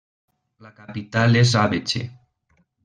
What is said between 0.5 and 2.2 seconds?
La capital és Abéché.